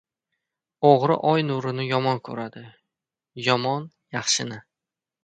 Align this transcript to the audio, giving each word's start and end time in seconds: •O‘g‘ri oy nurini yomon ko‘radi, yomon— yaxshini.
•O‘g‘ri 0.91 1.17
oy 1.31 1.43
nurini 1.49 1.85
yomon 1.89 2.21
ko‘radi, 2.29 2.63
yomon— 3.49 3.87
yaxshini. 4.17 4.59